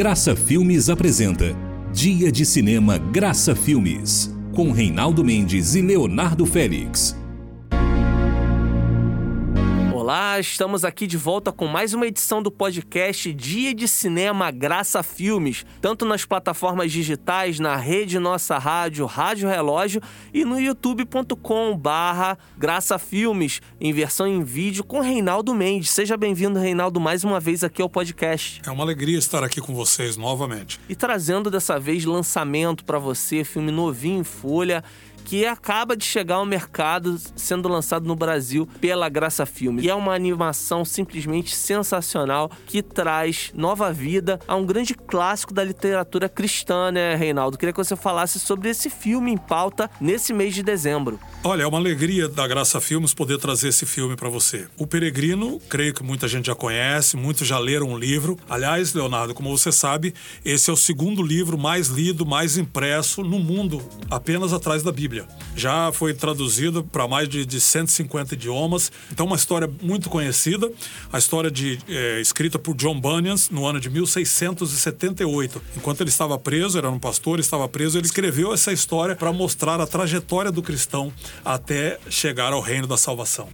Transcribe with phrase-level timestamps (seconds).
[0.00, 1.54] Graça Filmes apresenta
[1.92, 7.19] Dia de Cinema Graça Filmes, com Reinaldo Mendes e Leonardo Félix.
[10.10, 15.04] Olá, estamos aqui de volta com mais uma edição do podcast Dia de Cinema Graça
[15.04, 20.02] Filmes, tanto nas plataformas digitais, na rede Nossa Rádio, Rádio Relógio
[20.34, 25.90] e no youtube.com barra Graça Filmes, em versão em vídeo com Reinaldo Mendes.
[25.90, 28.62] Seja bem-vindo, Reinaldo, mais uma vez aqui ao podcast.
[28.66, 30.80] É uma alegria estar aqui com vocês novamente.
[30.88, 34.82] E trazendo dessa vez lançamento para você, filme novinho em folha
[35.24, 39.84] que acaba de chegar ao mercado sendo lançado no Brasil pela Graça Filmes.
[39.84, 45.62] E é uma animação simplesmente sensacional que traz nova vida a um grande clássico da
[45.62, 47.58] literatura cristã, né, Reinaldo?
[47.58, 51.18] Queria que você falasse sobre esse filme em pauta nesse mês de dezembro.
[51.42, 54.68] Olha, é uma alegria da Graça Filmes poder trazer esse filme para você.
[54.76, 58.38] O Peregrino, creio que muita gente já conhece, muitos já leram o livro.
[58.48, 60.14] Aliás, Leonardo, como você sabe,
[60.44, 65.09] esse é o segundo livro mais lido, mais impresso no mundo, apenas atrás da Bíblia.
[65.56, 68.90] Já foi traduzido para mais de, de 150 idiomas.
[69.12, 70.70] Então, uma história muito conhecida.
[71.12, 75.62] A história de, é, escrita por John Bunyan no ano de 1678.
[75.76, 79.80] Enquanto ele estava preso, era um pastor, estava preso, ele escreveu essa história para mostrar
[79.80, 81.12] a trajetória do cristão
[81.44, 83.48] até chegar ao reino da salvação.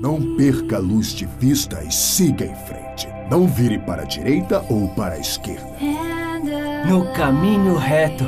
[0.00, 3.08] Não perca a luz de vista e siga em frente.
[3.30, 5.64] Não vire para a direita ou para a esquerda.
[6.88, 8.24] No caminho reto.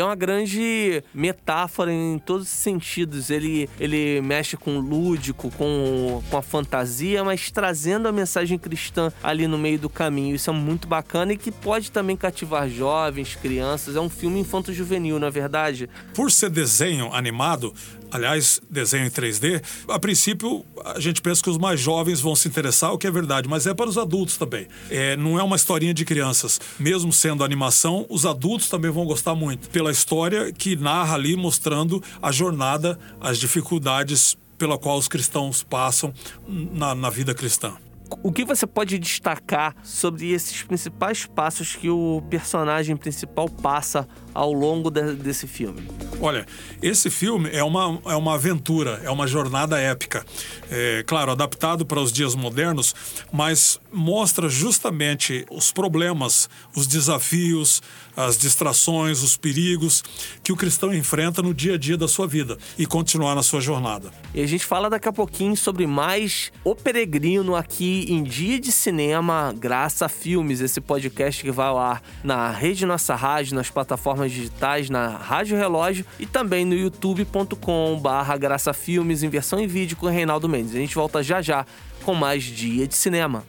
[0.00, 3.30] É uma grande metáfora em todos os sentidos.
[3.30, 9.12] Ele, ele mexe com o lúdico, com, com a fantasia, mas trazendo a mensagem cristã
[9.22, 10.34] ali no meio do caminho.
[10.34, 13.96] Isso é muito bacana e que pode também cativar jovens, crianças.
[13.96, 15.88] É um filme infanto-juvenil, não é verdade?
[16.14, 17.74] Por ser desenho animado,
[18.10, 22.48] aliás, desenho em 3D, a princípio a gente pensa que os mais jovens vão se
[22.48, 24.66] interessar, o que é verdade, mas é para os adultos também.
[24.90, 26.60] É, não é uma historinha de crianças.
[26.78, 32.02] Mesmo sendo animação, os adultos também vão gostar muito, pela história que narra ali mostrando
[32.20, 36.12] a jornada, as dificuldades pela qual os cristãos passam
[36.46, 37.74] na, na vida cristã
[38.22, 44.52] o que você pode destacar sobre esses principais passos que o personagem principal passa ao
[44.52, 45.82] longo de, desse filme?
[46.20, 46.46] Olha,
[46.82, 50.24] esse filme é uma, é uma aventura, é uma jornada épica.
[50.70, 52.94] É, claro, adaptado para os dias modernos,
[53.32, 57.82] mas mostra justamente os problemas, os desafios,
[58.16, 60.02] as distrações, os perigos
[60.42, 63.60] que o cristão enfrenta no dia a dia da sua vida e continuar na sua
[63.60, 64.10] jornada.
[64.34, 68.70] E a gente fala daqui a pouquinho sobre mais O Peregrino aqui em Dia de
[68.70, 74.90] Cinema, Graça Filmes, esse podcast que vai ar na Rede Nossa Rádio, nas plataformas digitais,
[74.90, 80.06] na Rádio Relógio e também no youtube.com barra Graça Filmes em versão em vídeo com
[80.06, 80.74] Reinaldo Mendes.
[80.74, 81.66] A gente volta já já
[82.04, 83.44] com mais Dia de Cinema.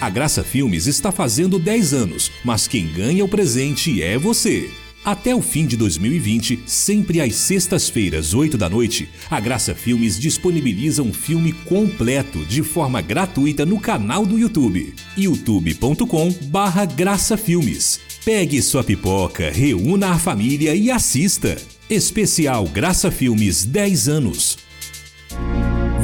[0.00, 4.70] A Graça Filmes está fazendo 10 anos, mas quem ganha o presente é você.
[5.04, 11.02] Até o fim de 2020, sempre às sextas-feiras, 8 da noite, a Graça Filmes disponibiliza
[11.02, 17.98] um filme completo de forma gratuita no canal do YouTube, youtube.com/barra Graça Filmes.
[18.24, 21.56] Pegue sua pipoca, reúna a família e assista.
[21.88, 24.58] Especial Graça Filmes 10 anos.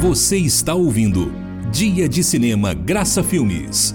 [0.01, 1.31] Você está ouvindo
[1.71, 3.93] Dia de Cinema Graça Filmes.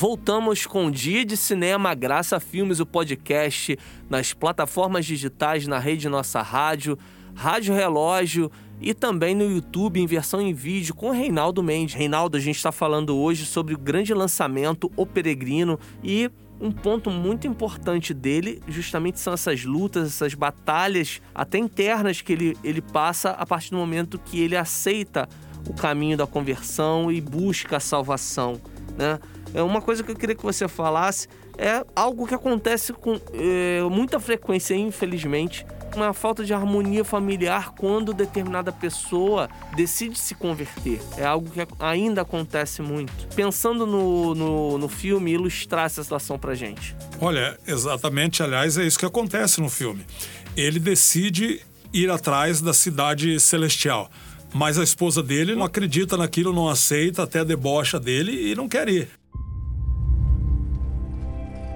[0.00, 3.76] Voltamos com Dia de Cinema Graça Filmes, o podcast,
[4.08, 6.96] nas plataformas digitais, na rede Nossa Rádio,
[7.34, 8.48] Rádio Relógio
[8.80, 11.96] e também no YouTube em versão em vídeo com Reinaldo Mendes.
[11.96, 16.30] Reinaldo, a gente está falando hoje sobre o grande lançamento O Peregrino e
[16.60, 22.56] um ponto muito importante dele justamente são essas lutas, essas batalhas até internas que ele,
[22.62, 25.28] ele passa a partir do momento que ele aceita
[25.68, 28.60] o caminho da conversão e busca a salvação,
[28.96, 29.18] né?
[29.54, 31.28] É uma coisa que eu queria que você falasse
[31.58, 35.66] é algo que acontece com é, muita frequência, infelizmente,
[35.96, 41.00] uma falta de harmonia familiar quando determinada pessoa decide se converter.
[41.16, 43.12] É algo que ainda acontece muito.
[43.34, 46.94] Pensando no, no, no filme, ilustrar essa situação pra gente.
[47.20, 50.06] Olha, exatamente, aliás, é isso que acontece no filme.
[50.56, 51.60] Ele decide
[51.92, 54.08] ir atrás da cidade celestial.
[54.54, 58.88] Mas a esposa dele não acredita naquilo, não aceita, até debocha dele e não quer
[58.88, 59.08] ir.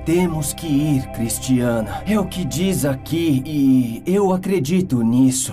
[0.05, 2.03] Temos que ir, Cristiana.
[2.07, 5.53] É o que diz aqui e eu acredito nisso.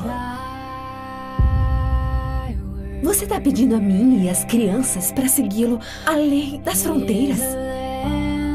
[3.04, 7.40] Você está pedindo a mim e as crianças para segui-lo além das fronteiras?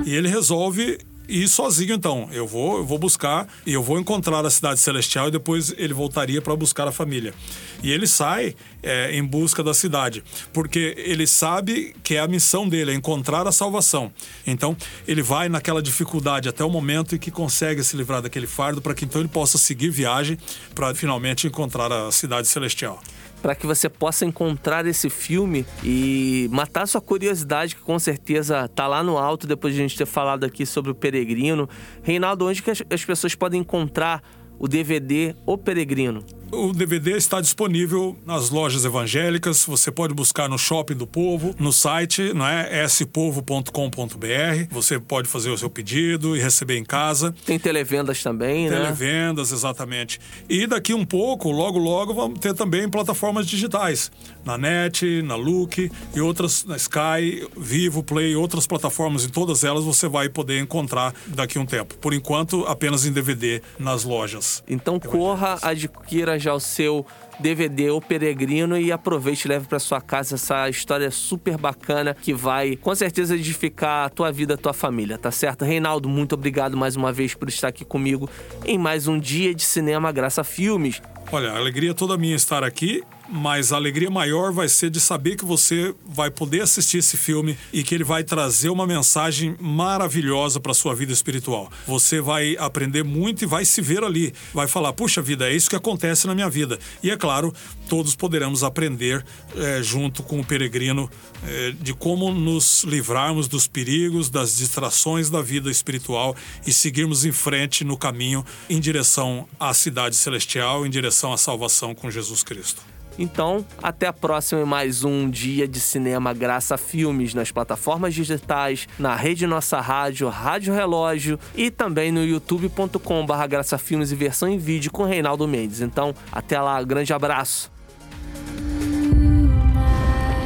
[0.05, 0.99] E ele resolve
[1.29, 2.29] ir sozinho então.
[2.33, 5.95] Eu vou, eu vou buscar e eu vou encontrar a cidade celestial e depois ele
[5.95, 7.35] voltaria para buscar a família.
[7.83, 10.23] E ele sai é, em busca da cidade,
[10.53, 14.13] porque ele sabe que é a missão dele, é encontrar a salvação.
[14.47, 14.77] Então
[15.07, 18.95] ele vai naquela dificuldade até o momento em que consegue se livrar daquele fardo para
[18.95, 20.39] que então ele possa seguir viagem
[20.75, 23.01] para finalmente encontrar a cidade celestial
[23.45, 28.87] para que você possa encontrar esse filme e matar sua curiosidade, que com certeza tá
[28.87, 31.69] lá no alto depois de a gente ter falado aqui sobre o Peregrino.
[32.03, 34.23] Reinaldo, onde que as pessoas podem encontrar
[34.59, 36.25] o DVD O Peregrino?
[36.55, 39.65] O DVD está disponível nas lojas evangélicas.
[39.67, 42.85] Você pode buscar no Shopping do Povo, no site, não é?
[42.87, 44.69] spovo.com.br.
[44.71, 47.35] Você pode fazer o seu pedido e receber em casa.
[47.45, 48.77] Tem televendas também, né?
[48.77, 50.21] Televendas, exatamente.
[50.49, 54.13] E daqui um pouco, logo logo, vamos ter também plataformas digitais.
[54.45, 59.25] Na NET, na Look e outras, na Sky, Vivo, Play, outras plataformas.
[59.25, 61.97] Em todas elas você vai poder encontrar daqui um tempo.
[61.97, 64.63] Por enquanto, apenas em DVD nas lojas.
[64.69, 67.05] Então corra, adquira já o seu
[67.41, 72.33] DVD O Peregrino e aproveite e leve para sua casa essa história super bacana que
[72.33, 75.65] vai com certeza edificar a tua vida, a tua família, tá certo?
[75.65, 78.29] Reinaldo, muito obrigado mais uma vez por estar aqui comigo
[78.65, 81.01] em mais um dia de cinema Graça Filmes.
[81.33, 85.01] Olha, a alegria é toda minha estar aqui mas a alegria maior vai ser de
[85.01, 89.57] saber que você vai poder assistir esse filme e que ele vai trazer uma mensagem
[89.59, 91.71] maravilhosa para sua vida espiritual.
[91.87, 95.71] Você vai aprender muito e vai se ver ali, vai falar: puxa vida, é isso
[95.71, 96.79] que acontece na minha vida.
[97.03, 97.53] E é claro,
[97.89, 99.25] todos poderemos aprender
[99.57, 101.11] é, junto com o peregrino
[101.47, 106.35] é, de como nos livrarmos dos perigos, das distrações da vida espiritual
[106.67, 111.95] e seguirmos em frente no caminho em direção à cidade celestial, em direção à salvação
[111.95, 112.95] com Jesus Cristo.
[113.19, 118.89] Então, até a próxima em mais um dia de cinema Graça Filmes nas plataformas digitais,
[118.99, 124.59] na rede Nossa Rádio, Rádio Relógio e também no youtube.com/barra Graça Filmes e versão em
[124.59, 125.81] vídeo com Reinaldo Mendes.
[125.81, 127.74] Então, até lá, grande abraço.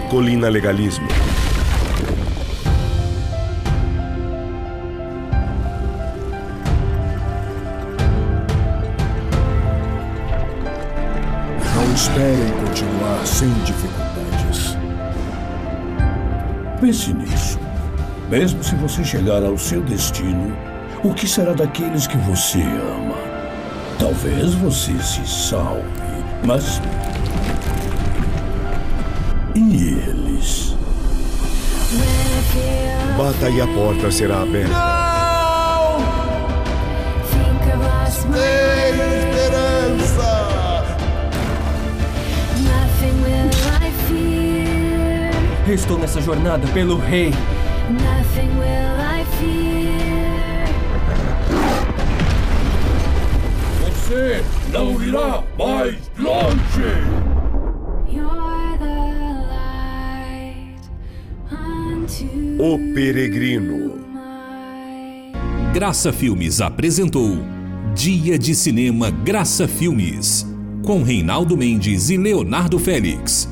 [0.08, 1.06] Colina Legalismo.
[11.94, 14.76] espere em continuar sem dificuldades.
[16.80, 17.58] Pense nisso.
[18.30, 20.56] Mesmo se você chegar ao seu destino,
[21.02, 23.16] o que será daqueles que você ama?
[23.98, 25.82] Talvez você se salve,
[26.44, 26.80] mas.
[29.58, 30.76] E eles?
[33.16, 34.70] Bata e a porta será aberta.
[34.70, 35.98] Não!
[38.32, 40.28] Tenho esperança!
[45.66, 47.34] Estou nessa jornada pelo rei.
[53.82, 57.27] Você não irá mais longe!
[62.60, 64.00] O Peregrino.
[65.72, 67.38] Graça Filmes apresentou
[67.94, 70.44] Dia de Cinema Graça Filmes
[70.84, 73.48] com Reinaldo Mendes e Leonardo Félix